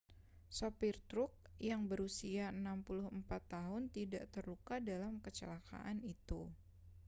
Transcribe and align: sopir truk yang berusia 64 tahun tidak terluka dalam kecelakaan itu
sopir 0.57 0.95
truk 1.09 1.29
yang 1.69 1.81
berusia 1.91 2.45
64 2.49 3.21
tahun 3.55 3.81
tidak 3.97 4.23
terluka 4.33 4.75
dalam 4.89 5.13
kecelakaan 5.25 5.97
itu 6.13 6.41